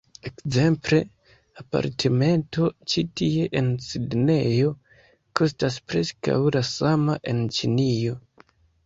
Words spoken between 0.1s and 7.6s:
Ekzemple, apartamento ĉi tie en Sidnejo, kostas preskaŭ la sama en